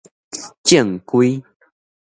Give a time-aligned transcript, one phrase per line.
[0.63, 1.43] 正規